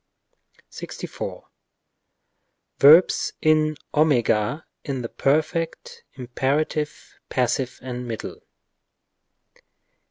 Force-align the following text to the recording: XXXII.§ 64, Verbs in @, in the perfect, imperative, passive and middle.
XXXII.§ 0.69 0.71
64, 0.73 1.47
Verbs 2.79 3.33
in 3.39 3.77
@, 3.85 3.93
in 3.93 5.01
the 5.03 5.09
perfect, 5.15 6.01
imperative, 6.17 7.19
passive 7.29 7.77
and 7.83 8.07
middle. 8.07 8.41